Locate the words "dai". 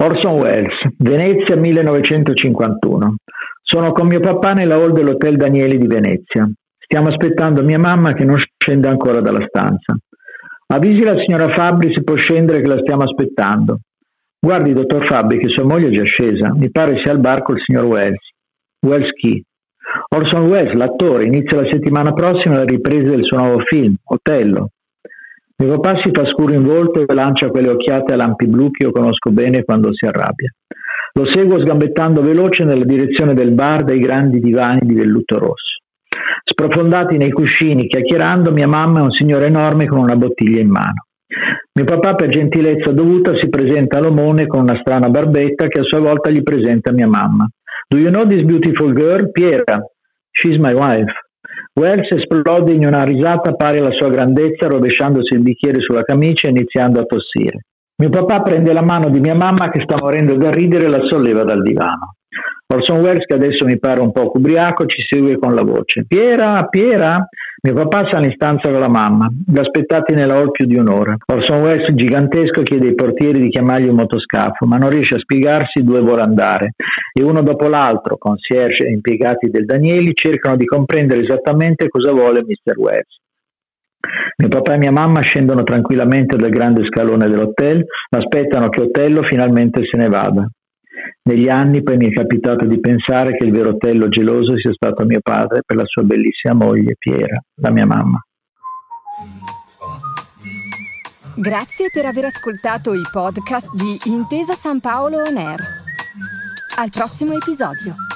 33.82-33.98